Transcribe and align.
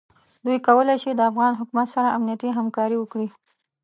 دوی 0.45 0.57
کولای 0.67 0.97
شي 1.03 1.11
د 1.15 1.21
افغان 1.29 1.53
حکومت 1.59 1.87
سره 1.95 2.13
امنیتي 2.17 2.49
همکاري 2.57 2.97
وکړي. 2.99 3.27